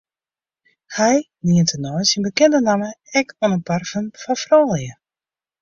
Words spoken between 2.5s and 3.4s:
namme ek